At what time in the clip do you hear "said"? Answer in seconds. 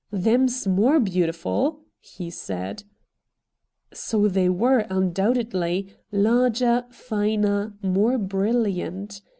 2.31-2.85